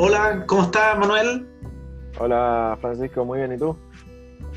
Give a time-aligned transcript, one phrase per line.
[0.00, 1.44] Hola, ¿cómo estás, Manuel?
[2.20, 3.76] Hola, Francisco, muy bien, ¿y tú?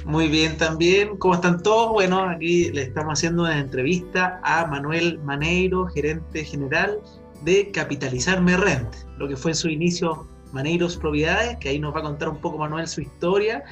[0.06, 1.94] Muy bien también, ¿cómo están todos?
[1.94, 7.00] Bueno, aquí le estamos haciendo una entrevista a Manuel Maneiro, gerente general
[7.44, 12.01] de Capitalizarme Rent, lo que fue en su inicio Maneiros Propiedades, que ahí nos va
[12.01, 13.63] a contar un poco Manuel su historia.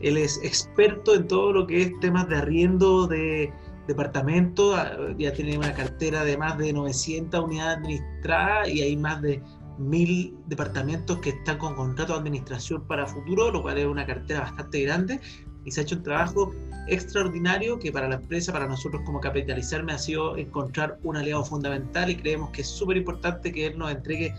[0.00, 3.52] Él es experto en todo lo que es temas de arriendo de
[3.86, 9.22] departamento, ah, ya tiene una cartera de más de 900 unidades administradas y hay más
[9.22, 9.40] de
[9.82, 14.40] mil departamentos que están con contrato de administración para futuro, lo cual es una cartera
[14.40, 15.20] bastante grande
[15.64, 16.52] y se ha hecho un trabajo
[16.88, 22.10] extraordinario que para la empresa, para nosotros como capitalizarme, ha sido encontrar un aliado fundamental
[22.10, 24.34] y creemos que es súper importante que él nos entregue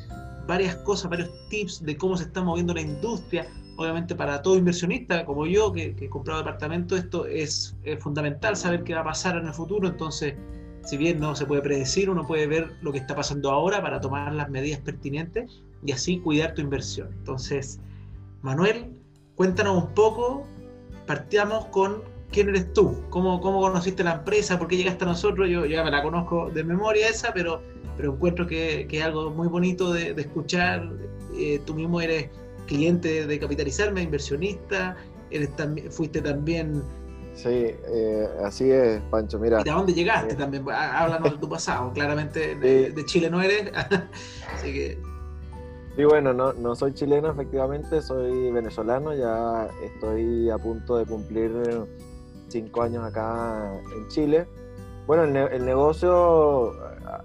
[0.47, 3.47] varias cosas, varios tips de cómo se está moviendo la industria.
[3.77, 8.55] Obviamente para todo inversionista como yo, que, que he comprado departamento, esto es, es fundamental
[8.55, 9.87] saber qué va a pasar en el futuro.
[9.87, 10.35] Entonces,
[10.83, 14.01] si bien no se puede predecir, uno puede ver lo que está pasando ahora para
[14.01, 17.09] tomar las medidas pertinentes y así cuidar tu inversión.
[17.19, 17.79] Entonces,
[18.41, 18.91] Manuel,
[19.35, 20.45] cuéntanos un poco,
[21.07, 25.49] partamos con quién eres tú, cómo, cómo conociste la empresa, por qué llegaste a nosotros,
[25.49, 27.61] yo ya me la conozco de memoria esa, pero,
[27.95, 30.89] pero encuentro que, que es algo muy bonito de, escuchar,
[31.37, 32.29] eh, tú mismo eres
[32.67, 34.97] cliente de Capitalizarme, inversionista,
[35.31, 36.83] eres también, fuiste también
[37.35, 39.39] Sí, eh, así es, Pancho.
[39.39, 39.61] Mira.
[39.61, 40.63] ¿Y de dónde llegaste eh, también?
[40.69, 41.91] Háblanos de tu pasado.
[41.93, 43.71] Claramente de, de Chile no eres.
[44.53, 44.99] así que.
[45.95, 49.13] Sí, bueno, no, no soy chileno, efectivamente, soy venezolano.
[49.13, 51.51] Ya estoy a punto de cumplir
[52.49, 54.47] cinco años acá en Chile.
[55.05, 56.71] Bueno, el, el negocio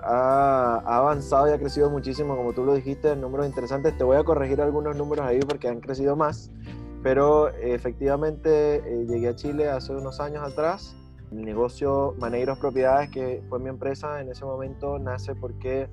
[0.03, 3.97] ha, ha, avanzado y ha crecido muchísimo, como tú lo dijiste, en números interesantes.
[3.97, 6.51] Te voy a corregir algunos números ahí porque han crecido más.
[7.03, 10.97] Pero efectivamente eh, llegué a Chile hace unos años atrás.
[11.31, 15.89] El negocio Maneiros Propiedades, que fue mi empresa en ese momento, nace porque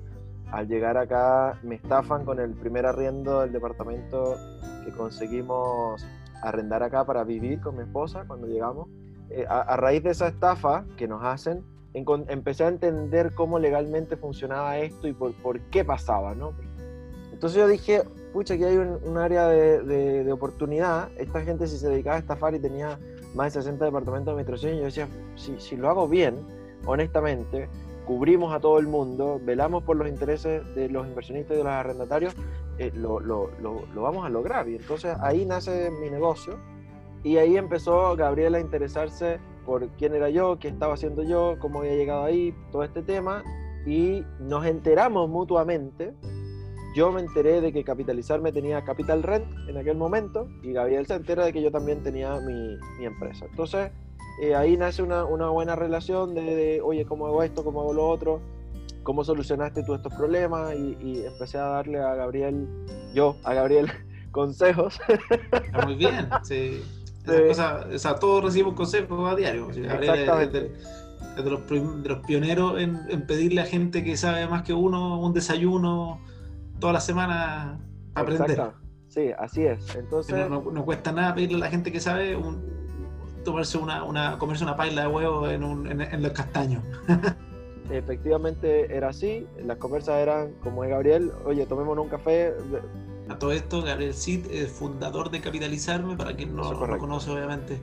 [0.50, 4.36] al llegar acá me estafan con el primer arriendo del departamento
[4.84, 6.06] que conseguimos
[6.42, 8.88] arrendar acá para vivir con mi esposa cuando llegamos.
[9.30, 11.64] Eh, a, a, raíz de esa estafa que nos hacen,
[11.94, 16.52] en, empecé a entender cómo legalmente funcionaba esto y por, por qué pasaba, ¿no?
[17.32, 18.02] Entonces yo dije,
[18.36, 21.08] pucha, aquí hay un, un área de, de, de, oportunidad.
[21.16, 22.98] Esta gente si se dedicaba a estafar y tenía
[23.34, 26.34] más de 60 departamentos de administración, yo decía, si, si lo hago bien,
[26.84, 27.66] honestamente,
[28.04, 31.72] cubrimos a todo el mundo, velamos por los intereses de los inversionistas y de los
[31.72, 32.34] arrendatarios,
[32.76, 34.68] eh, lo, lo, lo, lo, vamos a lograr.
[34.68, 36.58] Y entonces ahí nace mi negocio
[37.24, 41.78] y ahí empezó Gabriel a interesarse por quién era yo, qué estaba haciendo yo, cómo
[41.78, 43.42] había llegado ahí, todo este tema.
[43.86, 46.12] Y nos enteramos mutuamente
[46.96, 51.12] yo me enteré de que Capitalizarme tenía Capital Rent en aquel momento y Gabriel se
[51.12, 53.44] entera de que yo también tenía mi, mi empresa.
[53.50, 53.90] Entonces,
[54.40, 57.62] eh, ahí nace una, una, buena relación de, de, oye, ¿cómo hago esto?
[57.62, 58.40] ¿Cómo hago lo otro?
[59.02, 60.74] ¿Cómo solucionaste tú estos problemas?
[60.74, 62.66] Y, y empecé a darle a Gabriel,
[63.12, 63.92] yo, a Gabriel,
[64.30, 64.98] consejos.
[65.84, 66.82] Muy bien, sí.
[67.26, 69.68] Cosa, o sea, todos recibimos consejos a diario.
[69.68, 70.72] Exactamente.
[71.36, 74.62] Es de, de, los, de los pioneros en, en pedirle a gente que sabe más
[74.62, 76.20] que uno un desayuno
[76.78, 77.80] toda la semana
[78.12, 78.72] para aprender.
[79.08, 79.94] Sí, así es.
[79.94, 80.36] Entonces...
[80.36, 82.62] No, no, no, cuesta nada pedirle a la gente que sabe un,
[83.44, 86.82] tomarse una, una, comerse una paila de huevo en, un, en, en los castaños.
[87.90, 92.52] Efectivamente era así, las conversas eran como de Gabriel, oye, tomémonos un café.
[93.28, 97.80] A todo esto, Gabriel Cid es fundador de Capitalizarme, para quien no lo conoce obviamente,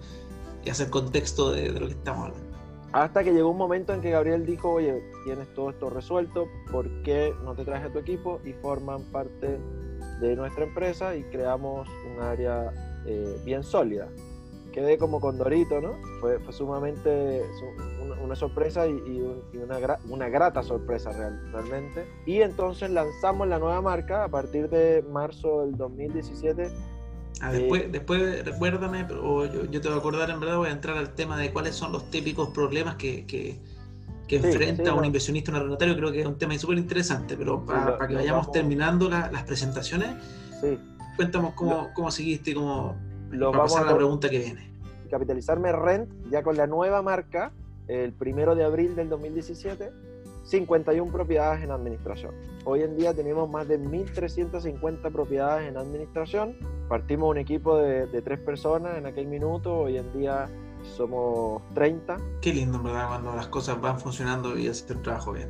[0.66, 2.53] y hacer contexto de, de lo que estamos hablando.
[2.94, 6.88] Hasta que llegó un momento en que Gabriel dijo, oye, tienes todo esto resuelto, ¿por
[7.02, 9.59] qué no te traes a tu equipo y forman parte
[10.22, 12.72] de nuestra empresa y creamos un área
[13.08, 14.09] eh, bien sólida?
[14.72, 15.94] Quedé como condorito, ¿no?
[16.22, 17.42] Fue, fue sumamente
[18.04, 22.06] una, una, sorpresa y, y, un, y una, gra, una, grata sorpresa real, realmente.
[22.28, 26.70] Y entonces lanzamos la nueva marca a partir de marzo del 2017
[27.42, 30.70] Ah, después, eh, después recuérdame, pero yo, yo, te voy a acordar, en verdad voy
[30.70, 33.60] a entrar al tema de cuáles son los típicos problemas que, que,
[34.28, 37.36] que sí, enfrenta sí, un inversionista, un arrendatario, creo que es un tema súper interesante,
[37.36, 38.52] pero para, pa que vayamos vamos...
[38.52, 40.10] terminando la, las presentaciones,
[40.62, 40.78] sí.
[41.16, 42.96] cuéntanos cómo, lo, cómo seguiste, cómo
[43.31, 44.72] lo para pasar a la pregunta que viene.
[45.10, 47.52] Capitalizarme Rent, ya con la nueva marca,
[47.88, 49.92] el primero de abril del 2017
[50.44, 52.34] 51 propiedades en administración.
[52.66, 56.56] Hoy en día tenemos más de 1.350 propiedades en administración.
[56.88, 60.50] Partimos un equipo de, tres personas en aquel minuto, hoy en día
[60.97, 62.18] somos 30.
[62.41, 63.07] Qué lindo, ¿verdad?
[63.07, 65.50] Cuando las cosas van funcionando y haces el trabajo bien.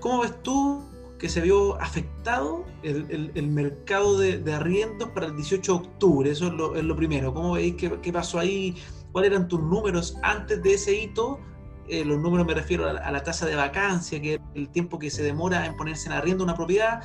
[0.00, 0.82] ¿Cómo ves tú
[1.18, 6.30] que se vio afectado el, el, mercado de, arriendos para el 18 de octubre?
[6.30, 7.34] Eso es lo, es lo primero.
[7.34, 8.76] ¿Cómo veis qué, qué pasó ahí?
[9.10, 11.40] ¿Cuáles eran tus números antes de ese hito?
[11.88, 15.10] eh, los números me refiero a, la tasa de vacancia, que es el tiempo que
[15.10, 17.02] se demora en ponerse en arriendo una propiedad,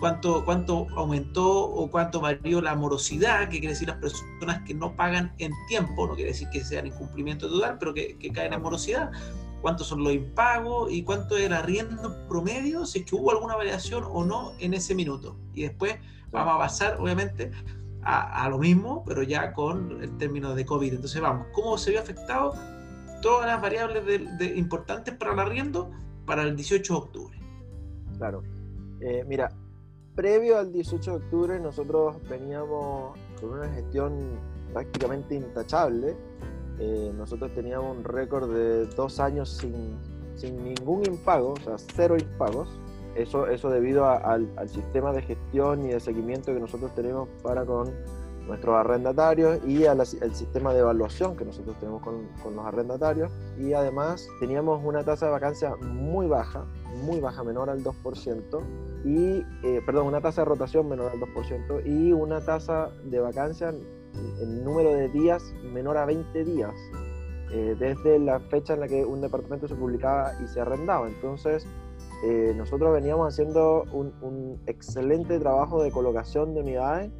[0.00, 4.96] cuánto, cuánto aumentó o cuánto varió la morosidad, que quiere decir las personas que no
[4.96, 8.62] pagan en tiempo, no quiere decir que sean incumplimiento total, pero que, que caen en
[8.62, 9.12] morosidad,
[9.60, 14.04] cuántos son los impagos y cuánto era arriendo promedio, si es que hubo alguna variación
[14.08, 15.36] o no en ese minuto.
[15.54, 15.96] Y después
[16.30, 17.50] vamos a pasar, obviamente,
[18.02, 20.94] a, lo mismo, pero ya con el término de COVID.
[20.94, 22.54] Entonces vamos, ¿cómo se vio afectado
[23.20, 24.04] todas las variables
[24.38, 25.90] de, importantes para el arriendo
[26.24, 27.38] para el 18 de octubre?
[28.16, 28.42] Claro.
[29.00, 29.50] Eh, mira,
[30.20, 34.38] previo al 18 de octubre nosotros veníamos con una gestión
[34.70, 36.14] prácticamente intachable.
[36.78, 39.96] Eh, nosotros teníamos un récord de dos años sin,
[40.34, 42.68] sin ningún impago, o sea, cero impagos.
[43.14, 47.90] Eso, eso debido al, sistema de gestión y de seguimiento que nosotros tenemos para con
[48.50, 53.30] nuestros arrendatarios y al sistema de evaluación que nosotros tenemos con, con, los arrendatarios.
[53.58, 56.64] Y además teníamos una tasa de vacancia muy baja,
[57.04, 58.60] muy baja, menor al 2%,
[59.04, 63.70] y, eh, perdón, una tasa de rotación menor al 2% y una tasa de vacancia
[63.70, 65.42] en número de días
[65.72, 66.74] menor a 20 días.
[67.52, 71.08] Eh, desde la fecha en la que un departamento se publicaba y se arrendaba.
[71.08, 71.66] Entonces,
[72.24, 77.10] eh, nosotros veníamos haciendo un, excelente trabajo de colocación de unidades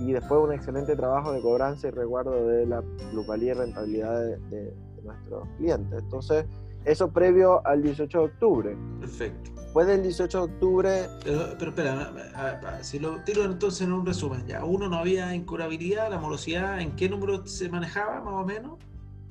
[0.00, 4.74] y después un excelente trabajo de cobranza y resguardo de la plusvalía y rentabilidad de,
[5.02, 5.98] nuestros clientes.
[5.98, 6.44] Entonces,
[6.84, 8.76] eso previo al 18 de octubre.
[9.00, 9.50] Perfecto.
[9.54, 11.08] Después del 18 de octubre...
[11.24, 12.12] Pero, espera,
[12.82, 16.96] si lo tiro entonces en un resumen, ya, uno no había incurabilidad, la morosidad, ¿en
[16.96, 18.78] qué número se manejaba más o menos?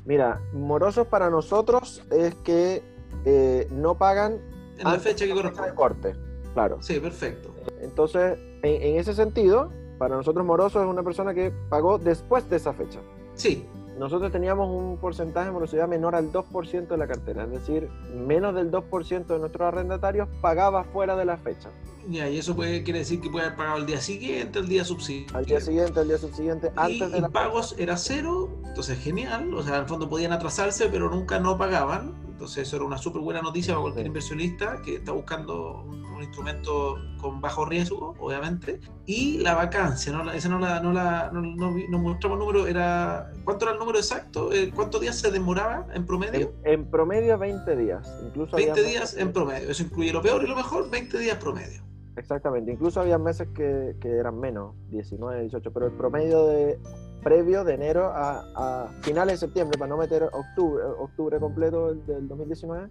[0.06, 2.81] Mira, morosos para nosotros es que
[3.25, 4.39] eh, no pagan
[4.80, 5.75] en la fecha que corresponde.
[5.75, 6.16] corte,
[6.54, 6.81] claro.
[6.81, 7.54] Sí, perfecto.
[7.81, 12.74] Entonces, en, ese sentido, para nosotros moroso es una persona que pagó después de esa
[12.74, 13.00] fecha.
[13.36, 13.66] Sí.
[14.00, 18.56] Nosotros teníamos un porcentaje de morosidad menor al 2% de la cartera, es decir, menos
[18.56, 21.69] del 2% de nuestros arrendatarios pagaba fuera de la fecha.
[22.07, 24.86] Ya, y eso puede, quiere decir que puede haber pagado el día siguiente, el día
[24.86, 25.38] subsiguiente.
[25.38, 29.62] Al día siguiente, al día subsiguiente, antes de la pagos era cero, entonces genial, o
[29.62, 33.22] sea, en el fondo podían atrasarse, pero nunca no pagaban entonces eso era una súper
[33.22, 38.80] buena noticia para cualquier inversionista que está buscando un, instrumento con bajo riesgo, obviamente.
[39.06, 40.30] Y la vacancia, ¿no?
[40.32, 44.54] esa no la, no la no, no, mostramos número, era ¿cuánto era el número exacto?
[44.54, 46.54] Eh, ¿Cuántos días se demoraba en promedio?
[46.64, 48.14] En, promedio 20 días.
[48.26, 51.84] Incluso 20 días en promedio, eso incluye lo peor y lo mejor, 20 días promedio.
[52.16, 56.80] Exactamente, incluso había meses que, que eran menos, 19, 18, pero el promedio de
[57.24, 62.89] previo de enero a, finales de septiembre, para no meter octubre, octubre completo del, 2019,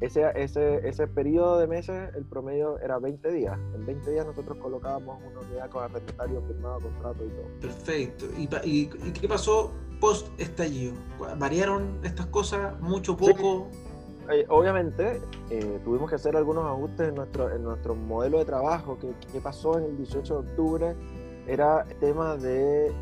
[0.00, 3.56] ese, ese, ese periodo de meses, el promedio era 20 días.
[3.74, 7.46] En 20 días nosotros colocábamos una unidad con arrendatario firmado, contrato y todo.
[7.60, 8.26] Perfecto.
[8.36, 9.70] ¿Y, y, qué pasó
[10.00, 10.94] post estallido?
[11.38, 13.68] ¿Variaron estas cosas mucho, poco?
[14.30, 15.20] Eh, obviamente
[15.50, 18.98] eh, tuvimos que hacer algunos ajustes en nuestro, en nuestro modelo de trabajo.
[19.00, 20.96] ¿Qué, ¿Qué pasó en el 18 de octubre?
[21.46, 22.92] Era tema de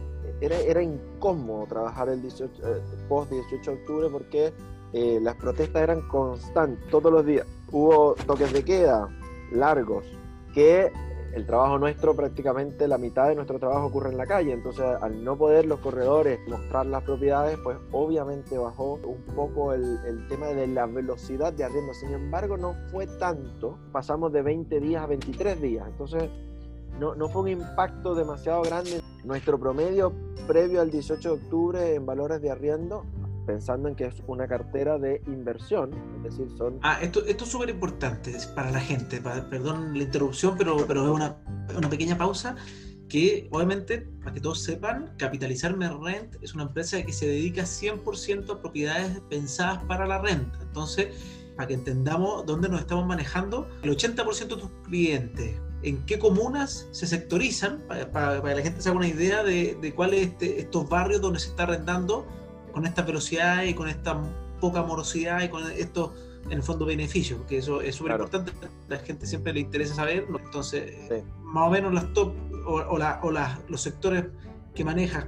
[0.40, 4.52] era, era incómodo trabajar el 18, eh, post 18 de octubre porque
[4.92, 7.46] eh, las protestas eran constantes, todos los días.
[7.70, 9.08] Hubo toques de queda
[9.52, 10.04] largos,
[10.52, 10.92] que
[11.32, 15.22] el trabajo nuestro, prácticamente la mitad de nuestro trabajo ocurre en la calle, entonces al
[15.22, 20.48] no poder los corredores mostrar las propiedades, pues obviamente bajó un poco el, el, tema
[20.48, 21.94] de la velocidad de arriendo.
[21.94, 26.28] Sin embargo, no fue tanto, pasamos de 20 días a 23 días, entonces
[26.98, 29.00] no, no fue un impacto demasiado grande.
[29.24, 30.12] Nuestro promedio
[30.46, 33.04] previo al 18 de octubre en valores de arriendo,
[33.46, 36.78] pensando en que es una cartera de inversión, es decir, son...
[36.82, 41.10] Ah, esto, esto es súper importante para la gente, perdón la interrupción, pero, pero es
[41.10, 41.36] una,
[41.76, 42.56] una pequeña pausa
[43.08, 48.50] que obviamente, para que todos sepan, Capitalizarme Rent es una empresa que se dedica 100%
[48.50, 50.58] a propiedades pensadas para la renta.
[50.62, 51.08] Entonces,
[51.56, 56.88] para que entendamos dónde nos estamos manejando, el 80% de tus clientes en qué comunas
[56.90, 57.82] se sectorizan,
[58.12, 61.40] para, que la gente se haga una idea de, de cuáles este, estos barrios donde
[61.40, 62.26] se está arrendando
[62.72, 64.20] con esta velocidad y con esta
[64.60, 66.12] poca morosidad y con estos,
[66.46, 69.94] en el fondo, beneficios, porque eso es súper importante, a la gente siempre le interesa
[69.94, 70.38] saberlo.
[70.38, 70.92] Entonces,
[71.42, 72.34] más o menos las top
[72.66, 74.26] o, la, o los sectores
[74.74, 75.26] que manejas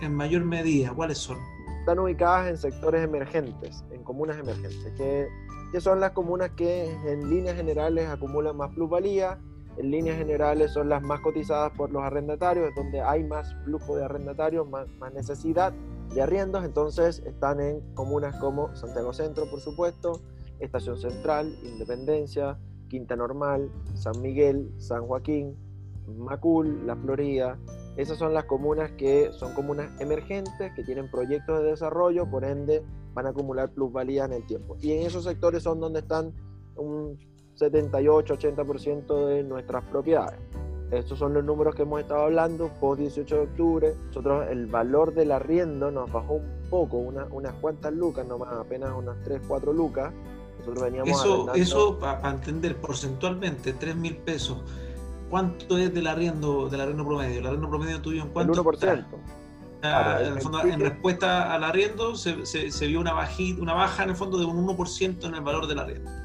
[0.00, 1.38] en mayor medida, ¿cuáles son?
[1.80, 5.28] Están ubicadas en sectores emergentes, en comunas emergentes, que,
[5.70, 9.38] que son las comunas que en líneas generales acumulan más plusvalía,
[9.76, 14.04] en líneas generales son las más cotizadas por los arrendatarios, donde hay más flujo de
[14.04, 15.72] arrendatarios, más, más necesidad
[16.14, 20.20] de arriendos, entonces están en comunas como Santiago Centro, por supuesto,
[20.60, 25.56] Estación Central, Independencia, Quinta Normal, San Miguel, San Joaquín,
[26.06, 27.58] Macul, La Florida.
[27.96, 32.82] Esas son las comunas que son comunas emergentes, que tienen proyectos de desarrollo, por ende
[33.14, 34.76] van a acumular plusvalía en el tiempo.
[34.80, 36.32] Y en esos sectores son donde están
[37.56, 40.38] 78-80% de nuestras propiedades.
[40.90, 43.94] Estos son los números que hemos estado hablando, post 18 de octubre.
[44.08, 49.16] Nosotros el valor del arriendo nos bajó un poco, unas cuantas lucas, nomás apenas unas
[49.24, 50.12] 3, 4 lucas.
[50.60, 54.58] Nosotros veníamos Eso, eso para entender porcentualmente, 3 mil pesos.
[55.30, 57.40] ¿Cuánto es del arriendo, del arriendo promedio?
[57.40, 58.52] ¿El arriendo promedio tuyo en cuánto?
[58.52, 59.04] El 1%.
[60.72, 64.44] en, respuesta al arriendo se, se, vio una, bajita, una baja en el fondo de
[64.44, 66.23] un 1% en el valor del arriendo.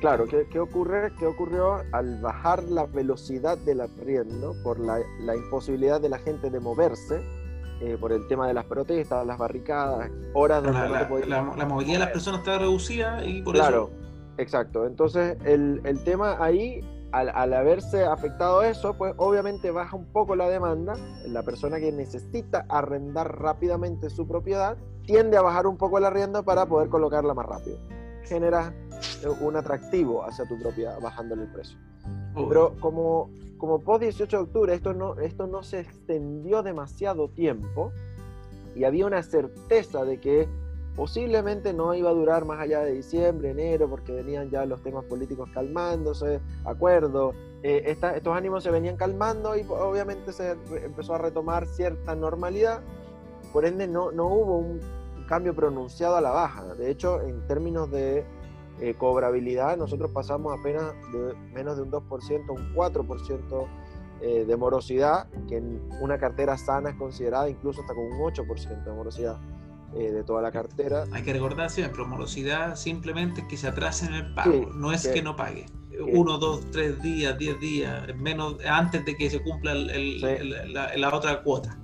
[0.00, 1.12] Claro, ¿qué, ¿qué, ocurre?
[1.18, 6.50] ¿qué ocurrió al bajar la velocidad del arriendo por la, la imposibilidad de la gente
[6.50, 7.22] de moverse?
[7.82, 10.80] Eh, por el tema de las protestas, las barricadas, horas donde
[11.26, 13.64] la, la, movilidad de las personas estaba reducida y por eso...
[13.64, 13.90] Claro,
[14.36, 14.86] exacto.
[14.86, 16.80] Entonces, el, el tema ahí,
[17.12, 20.92] al, al, haberse afectado eso, pues obviamente baja un poco la demanda.
[21.26, 24.76] La persona que necesita arrendar rápidamente su propiedad
[25.06, 27.78] tiende a bajar un poco el arriendo para poder colocarla más rápido.
[28.24, 28.72] Genera
[29.40, 31.78] un atractivo hacia tu propiedad, bajándole el precio.
[32.48, 37.92] Pero como, como post 18 de octubre esto no, esto no se extendió demasiado tiempo
[38.74, 40.48] y había una certeza de que
[40.94, 45.04] posiblemente no iba a durar más allá de diciembre, enero, porque venían ya los temas
[45.04, 51.66] políticos calmándose, acuerdo, eh, estos ánimos se venían calmando y obviamente se empezó a retomar
[51.66, 52.80] cierta normalidad,
[53.52, 54.80] por ende no, no hubo un
[55.30, 56.74] cambio pronunciado a la baja.
[56.74, 58.24] De hecho, en términos de
[58.80, 63.66] eh, cobrabilidad, nosotros pasamos apenas de menos de un 2%, un 4%
[64.22, 68.84] eh, de morosidad, que en una cartera sana es considerada incluso hasta con un 8%
[68.84, 69.38] de morosidad
[69.94, 71.04] eh, de toda la cartera.
[71.12, 75.06] Hay que recordar siempre, morosidad simplemente es que se atrase en el pago, no es
[75.06, 75.66] que, no pague.
[76.12, 81.79] Uno, dos, tres días, diez días, menos antes de que se cumpla la otra cuota.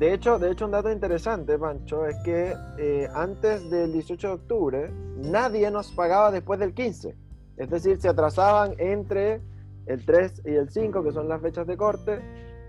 [0.00, 4.32] De hecho, de hecho, un dato interesante, Pancho, es que eh, antes del 18 de
[4.32, 7.14] octubre nadie nos pagaba después del 15.
[7.58, 9.42] Es decir, se atrasaban entre
[9.84, 12.18] el 3 y el 5, que son las fechas de corte,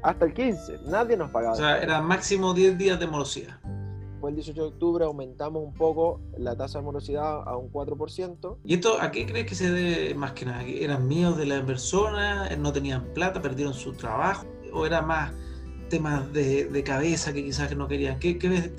[0.04, 0.80] hasta el 15.
[0.88, 1.54] Nadie nos pagaba.
[1.54, 3.62] O sea, era máximo 10 días de morosidad.
[3.62, 8.58] Después del 18 de octubre aumentamos un poco la tasa de morosidad a un 4%.
[8.66, 10.64] ¿Y esto a qué crees que se debe más que nada?
[10.64, 12.58] ¿Eran miedos de las personas?
[12.58, 13.42] ¿No tenían plata?
[13.42, 14.46] ¿Perdieron su trabajo?
[14.74, 15.32] ¿O era más
[15.92, 18.18] temas de, cabeza que quizás no querían?
[18.18, 18.72] ¿Qué, ves?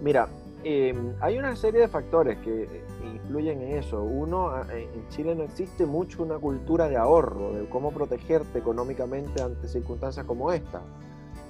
[0.00, 0.28] Mira,
[0.62, 4.02] em, hay una serie de factores que influyen en eso.
[4.02, 9.68] Uno, en Chile no existe mucho una cultura de ahorro, de cómo protegerte económicamente ante
[9.68, 10.80] circunstancias como esta.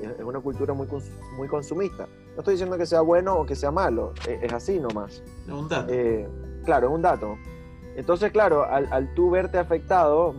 [0.00, 0.88] Es una cultura muy,
[1.36, 2.08] muy consumista.
[2.34, 5.22] No estoy diciendo que sea bueno o que sea malo, e, es, así nomás.
[5.46, 5.92] Es un dato.
[5.92, 6.28] Eh,
[6.64, 7.36] claro, es un dato.
[7.94, 10.34] Entonces, claro, al, al tú verte afectado,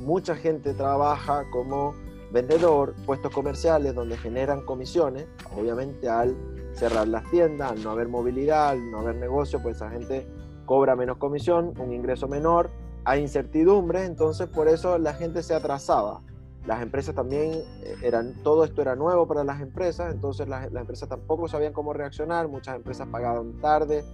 [0.00, 1.94] mucha gente trabaja como
[2.32, 6.36] vendedor, puestos comerciales donde generan comisiones, obviamente al
[6.72, 10.26] cerrar las tiendas, al no haber movilidad, al no haber negocio, pues esa gente
[10.66, 12.70] cobra menos comisión, un ingreso menor,
[13.04, 16.20] hay incertidumbre, entonces por eso la gente se atrasaba.
[16.66, 21.08] Las empresas también eh, eran, todo esto era nuevo para las empresas, entonces las, empresas
[21.08, 24.04] tampoco sabían cómo reaccionar, muchas empresas pagaban tarde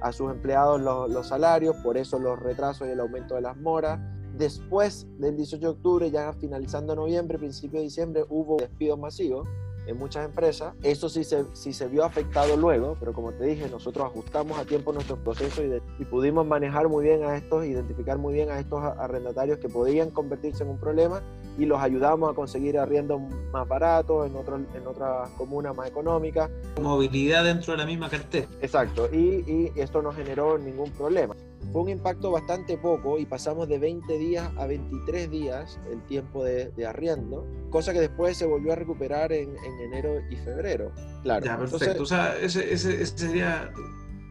[0.00, 3.56] a sus empleados los, los salarios, por eso los retrasos y el aumento de las
[3.56, 3.98] moras
[4.36, 9.46] Después del 18 de octubre, ya finalizando noviembre, principio de diciembre, hubo despidos masivos
[9.86, 10.74] en muchas empresas.
[10.82, 14.64] Eso sí se, sí se vio afectado luego, pero como te dije, nosotros ajustamos a
[14.64, 18.58] tiempo nuestro proceso y, y, pudimos manejar muy bien a estos, identificar muy bien a
[18.58, 21.22] estos arrendatarios que podían convertirse en un problema
[21.58, 23.20] y los ayudamos a conseguir arriendos
[23.52, 26.50] más baratos en, otros, en otras comunas más económicas.
[26.82, 28.48] Movilidad dentro de la misma cartera.
[28.60, 31.34] Exacto, y, y esto no generó ningún problema.
[31.72, 36.44] Fue un impacto bastante poco y pasamos de 20 días a 23 días el tiempo
[36.44, 40.92] de, arriendo, cosa que después se volvió a recuperar en, enero y febrero.
[41.22, 41.44] Claro.
[41.44, 42.02] Ya, perfecto.
[42.02, 43.72] o sea, ese, ese, sería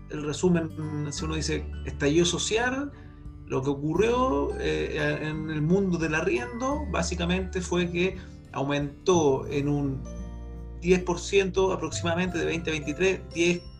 [0.09, 0.69] el resumen,
[1.11, 2.91] si uno dice estallido social,
[3.47, 8.17] lo que ocurrió eh, en el mundo del arriendo básicamente fue que
[8.51, 10.03] aumentó en un
[10.81, 13.72] 10% aproximadamente de 2023, 10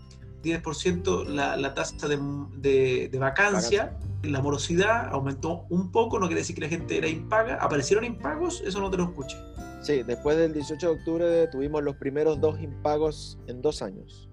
[0.43, 6.55] 10% la, la tasa de, de, vacancia, la morosidad aumentó un poco, no quiere decir
[6.55, 9.37] que la gente era impaga, aparecieron impagos, eso no te lo escuché.
[9.81, 14.29] Sí, después del 18 de octubre tuvimos los primeros dos impagos en dos años.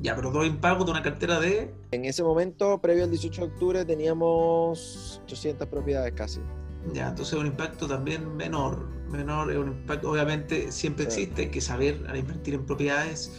[0.00, 1.72] Ya, pero dos impagos de una cartera de...
[1.92, 6.40] En ese momento, previo al 18 de octubre, teníamos 800 propiedades casi.
[6.92, 11.60] Ya, entonces un impacto también menor, menor, es un impacto, obviamente siempre existe, hay que
[11.60, 13.32] saber al invertir en propiedades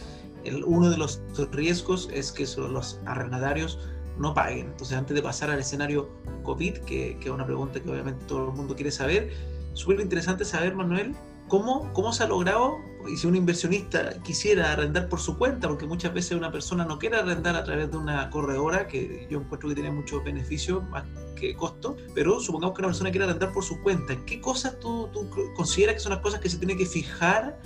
[0.66, 1.22] uno de los
[1.52, 3.78] riesgos es que los arrendadarios
[4.18, 4.66] no paguen.
[4.66, 6.08] Entonces, antes de pasar al escenario
[6.42, 9.32] COVID, que, es una pregunta que obviamente todo el mundo quiere saber,
[9.72, 11.14] súper interesante saber, Manuel,
[11.48, 12.76] ¿cómo, ¿cómo se ha logrado?
[13.12, 16.98] Y si un inversionista quisiera arrendar por su cuenta, porque muchas veces una persona no
[16.98, 21.04] quiere arrendar a través de una corredora, que yo encuentro que tiene muchos beneficios más
[21.36, 25.10] que costo, pero supongamos que una persona quiere arrendar por su cuenta, ¿qué cosas tú,
[25.12, 27.58] tú consideras que son las cosas que se tiene que fijar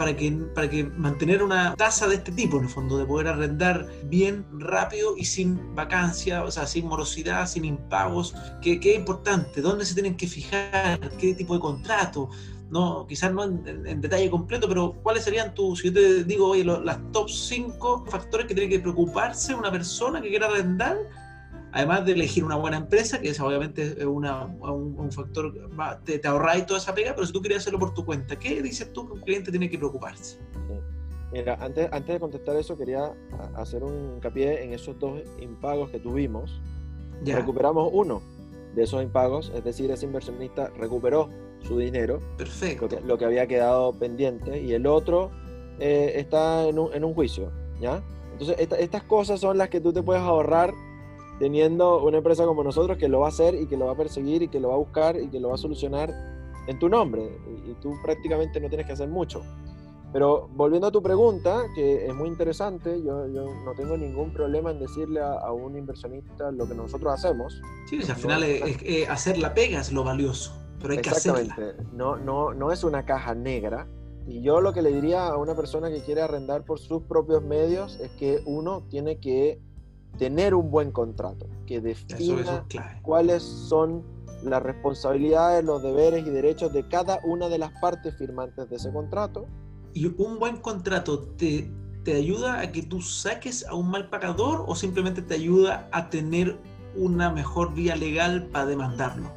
[0.00, 3.28] para que, para que mantener una tasa de este tipo, en el fondo, de poder
[3.28, 9.60] arrendar bien, rápido y sin vacancia, o sea, sin morosidad, sin impagos, ¿qué, es importante?
[9.60, 10.98] ¿Dónde se tienen que fijar?
[11.18, 12.30] ¿Qué tipo de contrato?
[12.70, 16.64] No, quizás no en, detalle completo, pero ¿cuáles serían tus, si yo te digo, oye,
[16.64, 20.96] las top 5 factores que tiene que preocuparse una persona que quiera arrendar
[21.72, 25.54] además de elegir una buena empresa, que es obviamente es una, un, factor,
[26.04, 28.62] te, te ahorráis toda esa pega, pero si tú quieres hacerlo por tu cuenta, ¿qué
[28.62, 30.38] dices tú que un cliente tiene que preocuparse?
[31.32, 33.12] Mira, antes, antes de contestar eso, quería
[33.54, 36.60] hacer un hincapié en esos dos impagos que tuvimos.
[37.22, 37.36] Ya.
[37.36, 38.20] Recuperamos uno
[38.74, 41.28] de esos impagos, es decir, ese inversionista recuperó
[41.62, 42.88] su dinero, Perfecto.
[43.04, 45.30] Lo que, había quedado pendiente, y el otro
[45.78, 48.02] eh, está en un, en un, juicio, ¿ya?
[48.32, 50.72] Entonces, estas cosas son las que tú te puedes ahorrar
[51.40, 53.96] teniendo una empresa como nosotros que lo va a hacer y que lo va a
[53.96, 56.12] perseguir y que lo va a buscar y que lo va a solucionar
[56.66, 57.22] en tu nombre
[57.66, 59.42] y, tú prácticamente no tienes que hacer mucho.
[60.12, 64.80] Pero volviendo a tu pregunta, que es muy interesante, yo, no tengo ningún problema en
[64.80, 67.62] decirle a, un inversionista lo que nosotros hacemos.
[67.88, 71.56] Sí, al final es, hacer la pega es lo valioso, pero hay que hacerla.
[71.92, 73.88] No, no, no es una caja negra.
[74.26, 77.42] Y yo lo que le diría a una persona que quiere arrendar por sus propios
[77.42, 79.60] medios es que uno tiene que
[80.18, 82.66] tener un buen contrato que defina
[83.02, 84.02] cuáles son
[84.42, 88.90] las responsabilidades, los deberes y derechos de cada una de las partes firmantes de ese
[88.92, 89.46] contrato.
[89.92, 91.70] ¿Y un buen contrato te,
[92.04, 96.08] te ayuda a que tú saques a un mal pagador o simplemente te ayuda a
[96.10, 96.56] tener
[96.96, 99.30] una mejor vía legal para demandarlo?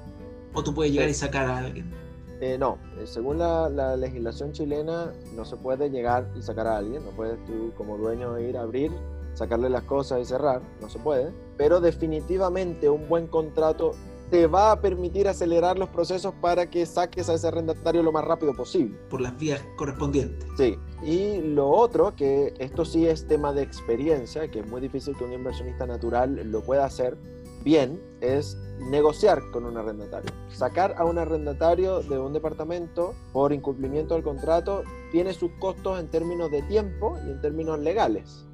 [0.53, 1.91] ¿O tú puedes llegar y sacar a alguien?
[2.39, 6.77] Eh, no, eh, según la, la, legislación chilena no se puede llegar y sacar a
[6.77, 8.91] alguien, no puedes tú como dueño ir a abrir
[9.33, 13.91] sacarle las cosas y cerrar, no se puede, pero definitivamente un buen contrato
[14.29, 18.25] te va a permitir acelerar los procesos para que saques a ese arrendatario lo más
[18.25, 18.97] rápido posible.
[19.09, 20.47] Por las vías correspondientes.
[20.57, 25.15] Sí, y lo otro, que esto sí es tema de experiencia, que es muy difícil
[25.15, 27.15] que un inversionista natural lo pueda hacer
[27.63, 30.31] bien, es negociar con un arrendatario.
[30.49, 36.09] Sacar a un arrendatario de un departamento por incumplimiento del contrato tiene sus costos en
[36.09, 38.47] términos de tiempo y en términos legales.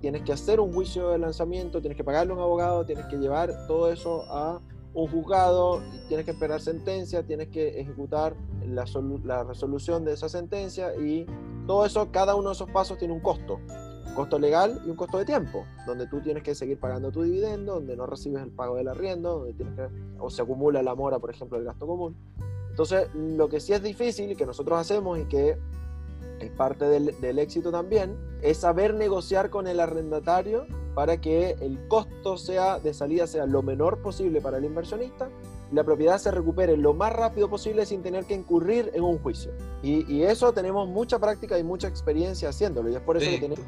[0.00, 3.16] Tienes que hacer un juicio de lanzamiento, tienes que pagarle a un abogado, tienes que
[3.16, 4.60] llevar todo eso a
[4.94, 8.34] un juzgado, tienes que esperar sentencia, tienes que ejecutar
[8.66, 11.26] la, resolución de esa sentencia y
[11.66, 13.58] todo eso, cada uno de esos pasos tiene un costo,
[14.14, 17.74] costo legal y un costo de tiempo, donde tú tienes que seguir pagando tu dividendo,
[17.74, 21.18] donde no recibes el pago del arriendo, donde tienes que, o se acumula la mora,
[21.18, 22.16] por ejemplo, del gasto común.
[22.70, 25.58] Entonces, lo que sí es difícil y que nosotros hacemos y que
[26.40, 32.36] es parte del, éxito también, es saber negociar con el arrendatario para que el costo
[32.36, 35.28] sea de salida sea lo menor posible para el inversionista
[35.70, 39.18] y la propiedad se recupere lo más rápido posible sin tener que incurrir en un
[39.18, 39.52] juicio.
[39.82, 43.64] Y, eso tenemos mucha práctica y mucha experiencia haciéndolo y es por eso que tenemos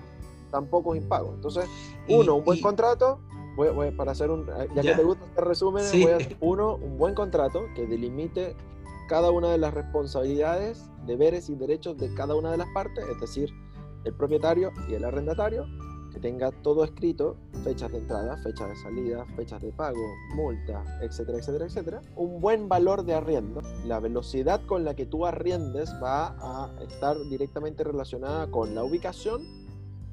[0.50, 1.34] tan pocos impagos.
[1.34, 1.66] Entonces,
[2.08, 3.20] uno, un buen contrato,
[3.96, 5.84] para hacer un, ya, que te gusta este resumen,
[6.40, 8.54] uno, un buen contrato que delimite
[9.06, 13.20] cada una de las responsabilidades, deberes y derechos de cada una de las partes, es
[13.20, 13.50] decir,
[14.04, 15.66] el propietario y el arrendatario,
[16.12, 20.00] que tenga todo escrito, fechas de entrada, fechas de salida, fechas de pago,
[20.34, 22.00] multa, etcétera, etcétera, etcétera.
[22.16, 23.60] Un buen valor de arriendo.
[23.84, 29.42] La velocidad con la que tú arriendes va a estar directamente relacionada con la ubicación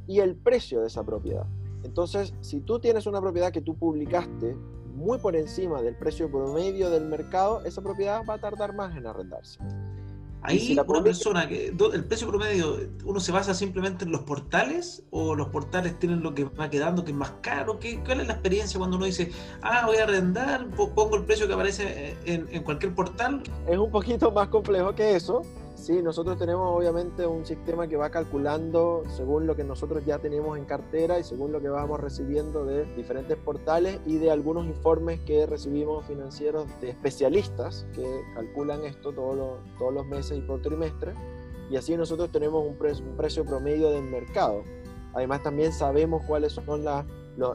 [0.06, 1.46] y el precio de esa propiedad.
[1.84, 4.58] Entonces, si tú tienes una propiedad que tú publicaste
[4.94, 9.08] muy por encima del precio promedio del mercado, esa propiedad va a tardar más en
[9.08, 9.60] arrendarse.
[10.46, 15.36] Ahí una persona que el precio promedio, uno se basa simplemente en los portales o
[15.36, 17.80] los portales tienen lo que va quedando que es más caro.
[17.80, 21.48] ¿Qué, ¿Cuál es la experiencia cuando uno dice, ah, voy a arrendar, pongo el precio
[21.48, 23.42] que aparece en, en cualquier portal?
[23.70, 25.44] Es un poquito más complejo que eso.
[25.84, 30.58] Sí, nosotros tenemos obviamente un sistema que va calculando según lo que nosotros ya tenemos
[30.58, 35.20] en cartera y según lo que vamos recibiendo de diferentes portales y de algunos informes
[35.26, 40.62] que recibimos financieros de especialistas que calculan esto todos los, todos los meses y por
[40.62, 41.16] trimestre.
[41.70, 44.64] Y así nosotros tenemos un, un precio promedio del mercado.
[45.14, 47.06] Además también sabemos cuáles son las,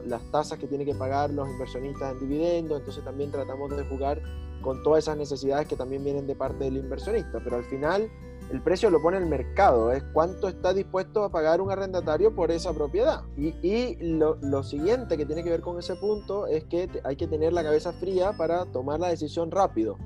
[0.05, 4.21] las tasas que tienen que pagar los inversionistas en dividendos, entonces también tratamos de jugar
[4.61, 7.39] con todas esas necesidades que también vienen de parte del inversionista.
[7.43, 8.09] Pero al final
[8.51, 12.49] el precio lo pone el mercado, es cuánto está dispuesto a pagar un arrendatario por
[12.49, 13.21] esa propiedad.
[13.37, 17.53] Y, lo, siguiente que tiene que ver con ese punto es que hay que tener
[17.53, 19.97] la cabeza fría para tomar la decisión rápido.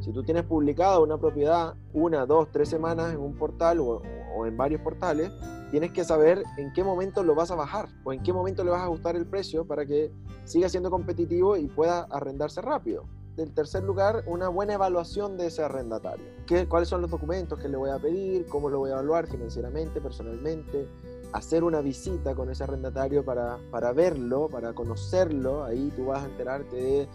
[0.00, 4.02] Si tú tienes publicada una propiedad una, dos, tres semanas en un portal o,
[4.34, 5.30] o, en varios portales,
[5.70, 8.72] tienes que saber en qué momento lo vas a bajar o en qué momento le
[8.72, 10.10] vas a ajustar el precio para que
[10.42, 13.04] siga siendo competitivo y pueda arrendarse rápido.
[13.36, 16.24] En tercer lugar, una buena evaluación de ese arrendatario.
[16.46, 18.46] ¿Qué, ¿Cuáles son los documentos que le voy a pedir?
[18.46, 20.86] ¿Cómo lo voy a evaluar financieramente, personalmente?
[21.32, 25.64] hacer una visita con ese arrendatario para, para verlo, para conocerlo.
[25.64, 27.08] Ahí tú vas a enterarte de,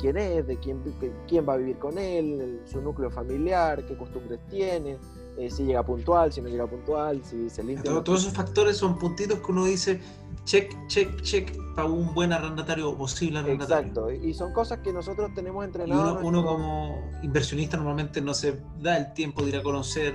[0.00, 0.82] quién es, de quién,
[1.26, 4.98] quién va a vivir con él, su núcleo familiar, qué costumbres tiene,
[5.36, 8.02] eh, si llega puntual, si no llega puntual, si se limpia.
[8.02, 10.00] todos esos factores son puntitos que uno dice,
[10.46, 13.88] check, check, check, para un buen arrendatario posible arrendatario.
[13.88, 16.18] Exacto, y son cosas que nosotros tenemos entrenados.
[16.22, 20.14] uno, uno como inversionista normalmente no se da el tiempo de ir a conocer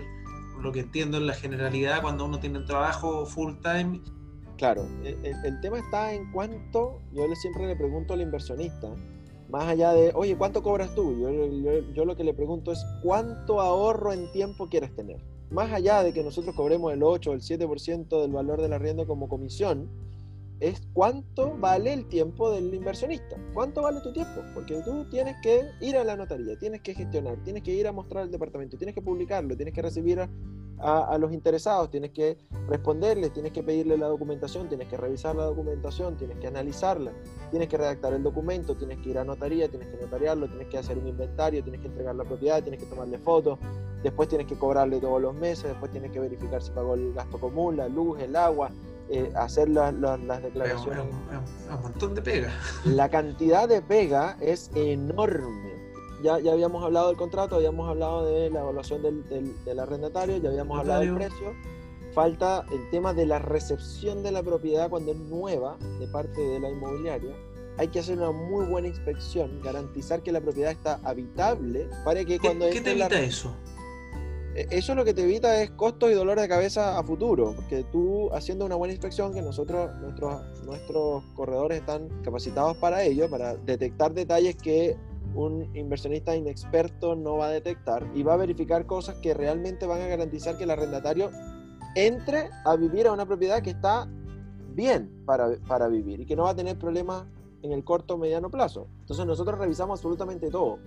[0.61, 4.01] lo que entiendo en la generalidad cuando uno tiene un trabajo full time.
[4.57, 8.89] Claro, el, tema está en cuánto, yo siempre le pregunto al inversionista,
[9.49, 11.17] más allá de, oye, ¿cuánto cobras tú?
[11.19, 15.19] Yo, yo, lo que le pregunto es, ¿cuánto ahorro en tiempo quieres tener?
[15.49, 19.07] Más allá de que nosotros cobremos el 8 o el 7% del valor del arriendo
[19.07, 19.89] como comisión,
[20.61, 23.35] es cuánto vale el tiempo del inversionista.
[23.53, 24.41] ¿Cuánto vale tu tiempo?
[24.53, 27.91] Porque tú tienes que ir a la notaría, tienes que gestionar, tienes que ir a
[27.91, 30.29] mostrar el departamento, tienes que publicarlo, tienes que recibir a,
[30.83, 35.45] a, los interesados, tienes que responderles, tienes que pedirle la documentación, tienes que revisar la
[35.45, 37.11] documentación, tienes que analizarla,
[37.49, 40.77] tienes que redactar el documento, tienes que ir a notaría, tienes que notariarlo, tienes que
[40.77, 43.57] hacer un inventario, tienes que entregar la propiedad, tienes que tomarle fotos,
[44.03, 47.39] después tienes que cobrarle todos los meses, después tienes que verificar si pagó el gasto
[47.39, 48.71] común, la luz, el agua,
[49.13, 49.93] eh, hacer las
[50.41, 51.03] declaraciones.
[51.03, 52.49] un montón de pega.
[52.85, 55.71] La cantidad de pega es enorme.
[56.23, 59.27] Ya, ya habíamos hablado del contrato, habíamos hablado de la evaluación del,
[59.65, 61.53] del, arrendatario, ya habíamos hablado del precio.
[62.13, 66.59] Falta el tema de la recepción de la propiedad cuando es nueva de parte de
[66.59, 67.35] la inmobiliaria.
[67.77, 72.39] Hay que hacer una muy buena inspección, garantizar que la propiedad está habitable para que
[72.39, 72.69] cuando...
[72.69, 73.55] ¿Qué, te evita eso?
[74.55, 77.83] E-, eso lo que te evita es costos y dolor de cabeza a futuro, porque
[77.91, 83.55] tú haciendo una buena inspección, que nosotros, nuestros, nuestros corredores están capacitados para ello, para
[83.55, 84.97] detectar detalles que
[85.33, 90.01] un inversionista inexperto no va a detectar y va a verificar cosas que realmente van
[90.01, 91.31] a garantizar que el arrendatario
[91.95, 94.09] entre a vivir a una propiedad que está
[94.73, 97.25] bien para, para vivir y que no va a tener problemas
[97.61, 98.87] en el corto o mediano plazo.
[99.01, 100.79] Entonces nosotros revisamos absolutamente todo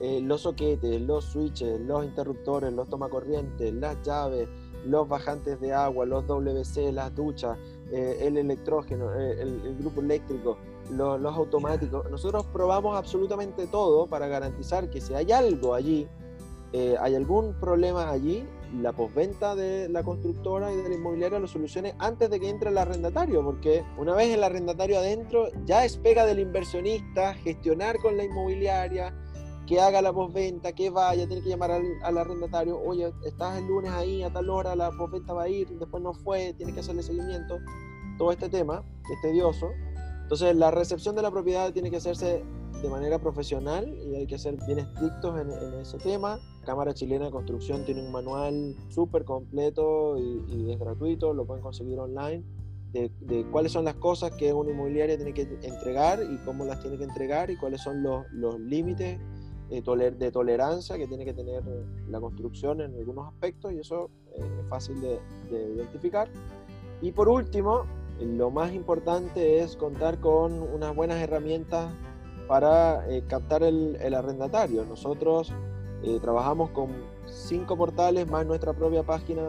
[0.00, 4.48] eh, los soquetes, los switches, los interruptores, los tomacorrientes, las llaves,
[4.86, 7.58] los bajantes de agua, los WC, las duchas,
[7.92, 10.56] eh, el electrógeno, eh, el, grupo eléctrico,
[10.90, 12.10] los, automáticos.
[12.10, 16.08] Nosotros probamos absolutamente todo para garantizar que si hay algo allí,
[16.72, 18.46] hay algún problema allí,
[18.80, 22.70] la postventa de la constructora y de la inmobiliaria lo solucione antes de que entre
[22.70, 28.16] el arrendatario, porque una vez el arrendatario adentro, ya es pega del inversionista gestionar con
[28.16, 29.12] la inmobiliaria,
[29.70, 33.92] que haga la postventa, que vaya, tiene que llamar al, arrendatario, oye, estás el lunes
[33.92, 37.04] ahí a tal hora, la postventa va a ir, después no fue, tiene que hacerle
[37.04, 37.56] seguimiento,
[38.18, 39.68] todo este tema es tedioso.
[40.22, 42.42] Entonces la recepción de la propiedad tiene que hacerse
[42.82, 46.40] de manera profesional y hay que ser bien estrictos en, ese tema.
[46.66, 51.96] Cámara Chilena de Construcción tiene un manual súper completo y, es gratuito, lo pueden conseguir
[51.96, 52.42] online.
[52.92, 56.80] De, de, cuáles son las cosas que una inmobiliaria tiene que entregar y cómo las
[56.80, 59.20] tiene que entregar y cuáles son los, los límites
[59.70, 61.62] de, tolerancia que tiene que tener
[62.08, 66.28] la construcción en algunos aspectos y eso eh, es fácil de, identificar.
[67.00, 67.84] Y por último,
[68.20, 71.92] lo más importante es contar con unas buenas herramientas
[72.48, 74.84] para eh, captar el, arrendatario.
[74.84, 75.52] Nosotros
[76.02, 76.90] eh, trabajamos con
[77.26, 79.42] cinco portales más nuestra propia página,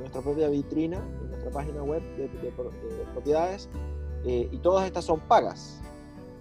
[0.00, 2.52] nuestra propia vitrina, nuestra página web de, de
[3.12, 3.68] propiedades
[4.24, 5.82] y todas estas son pagas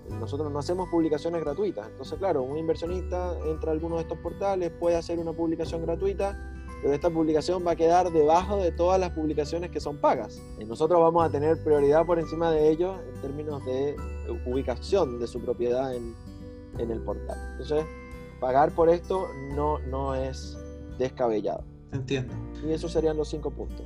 [0.10, 1.88] nosotros no hacemos publicaciones gratuitas.
[1.88, 6.38] Entonces, claro, un inversionista entra a alguno de estos portales, puede hacer una publicación gratuita,
[6.82, 10.42] pero esta publicación va a quedar debajo de todas las publicaciones que son pagas.
[10.60, 13.96] Y nosotros vamos a tener prioridad por encima de ellos en términos de
[14.46, 16.16] ubicación de su propiedad en,
[16.80, 17.38] en el portal.
[17.52, 17.86] Entonces,
[18.40, 20.58] pagar por esto no, no es
[20.98, 21.64] descabellado.
[21.92, 22.34] Entiendo.
[22.66, 23.86] Y esos serían los cinco puntos.